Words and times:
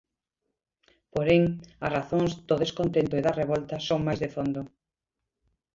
Porén, 1.13 1.43
as 1.85 1.91
razóns 1.97 2.31
do 2.47 2.55
descontento 2.63 3.13
e 3.15 3.25
da 3.25 3.37
revolta 3.41 3.75
son 3.87 3.99
máis 4.07 4.19
de 4.23 4.29
fondo. 4.35 4.61